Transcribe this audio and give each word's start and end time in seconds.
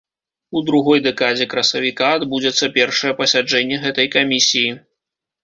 У 0.59 0.61
другой 0.69 1.01
дэкадзе 1.07 1.45
красавіка 1.53 2.07
адбудзецца 2.21 2.71
першае 2.79 3.13
пасяджэнне 3.21 3.77
гэтай 3.87 4.11
камісіі. 4.19 4.75